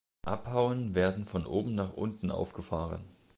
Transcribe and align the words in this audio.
Abhauen 0.25 0.95
werden 0.95 1.27
von 1.27 1.45
oben 1.45 1.75
nach 1.75 1.93
unten 1.93 2.31
aufgefahren. 2.31 3.05